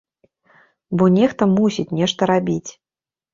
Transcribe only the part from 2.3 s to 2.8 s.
рабіць.